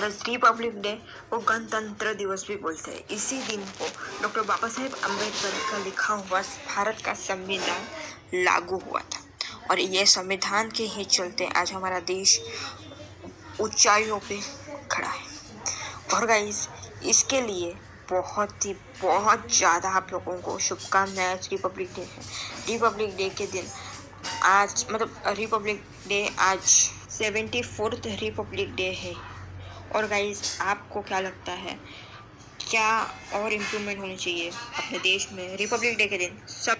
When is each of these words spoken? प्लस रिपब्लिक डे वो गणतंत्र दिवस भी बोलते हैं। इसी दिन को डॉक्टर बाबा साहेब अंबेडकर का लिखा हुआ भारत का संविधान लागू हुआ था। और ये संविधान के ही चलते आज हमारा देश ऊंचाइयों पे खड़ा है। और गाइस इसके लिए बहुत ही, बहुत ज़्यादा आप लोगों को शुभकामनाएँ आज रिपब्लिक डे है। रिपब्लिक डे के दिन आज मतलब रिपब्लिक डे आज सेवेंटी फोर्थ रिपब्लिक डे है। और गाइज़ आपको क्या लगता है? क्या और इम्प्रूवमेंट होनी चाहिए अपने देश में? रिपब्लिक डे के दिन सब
प्लस 0.00 0.22
रिपब्लिक 0.26 0.80
डे 0.82 0.92
वो 1.32 1.38
गणतंत्र 1.38 2.12
दिवस 2.14 2.44
भी 2.48 2.54
बोलते 2.56 2.90
हैं। 2.90 3.02
इसी 3.14 3.38
दिन 3.44 3.64
को 3.78 3.86
डॉक्टर 4.22 4.42
बाबा 4.42 4.68
साहेब 4.68 4.94
अंबेडकर 4.94 5.58
का 5.70 5.78
लिखा 5.78 6.14
हुआ 6.14 6.40
भारत 6.68 7.02
का 7.04 7.12
संविधान 7.14 8.44
लागू 8.44 8.78
हुआ 8.80 9.00
था। 9.00 9.20
और 9.70 9.80
ये 9.80 10.04
संविधान 10.06 10.70
के 10.70 10.84
ही 10.84 11.04
चलते 11.06 11.46
आज 11.56 11.72
हमारा 11.72 11.98
देश 12.06 12.38
ऊंचाइयों 13.60 14.18
पे 14.28 14.40
खड़ा 14.92 15.08
है। 15.08 15.24
और 16.14 16.26
गाइस 16.26 16.68
इसके 17.04 17.40
लिए 17.40 17.74
बहुत 18.10 18.66
ही, 18.66 18.72
बहुत 19.02 19.52
ज़्यादा 19.56 19.88
आप 19.90 20.12
लोगों 20.12 20.38
को 20.42 20.58
शुभकामनाएँ 20.58 21.32
आज 21.32 21.48
रिपब्लिक 21.52 21.92
डे 21.96 22.02
है। 22.02 22.22
रिपब्लिक 22.68 23.16
डे 23.16 23.28
के 23.38 23.46
दिन 23.48 23.68
आज 24.44 24.86
मतलब 24.92 25.22
रिपब्लिक 25.38 25.84
डे 26.08 26.28
आज 26.38 26.60
सेवेंटी 27.10 27.62
फोर्थ 27.62 28.06
रिपब्लिक 28.20 28.74
डे 28.74 28.90
है। 29.02 29.14
और 29.96 30.06
गाइज़ 30.06 30.62
आपको 30.62 31.00
क्या 31.00 31.20
लगता 31.20 31.52
है? 31.52 31.78
क्या 32.70 32.90
और 33.34 33.52
इम्प्रूवमेंट 33.52 33.98
होनी 33.98 34.16
चाहिए 34.16 34.50
अपने 34.50 34.98
देश 34.98 35.28
में? 35.32 35.56
रिपब्लिक 35.56 35.98
डे 35.98 36.06
के 36.06 36.18
दिन 36.18 36.38
सब 36.46 36.76